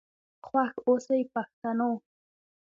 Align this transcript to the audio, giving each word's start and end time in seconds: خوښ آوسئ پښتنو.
خوښ 0.45 0.73
آوسئ 0.87 1.21
پښتنو. 1.33 1.91